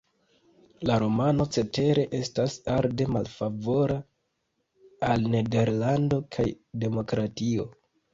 [0.89, 3.97] La romano, cetere, estas arde malfavora
[5.11, 6.47] al Nederlando kaj
[6.87, 7.69] demokratio.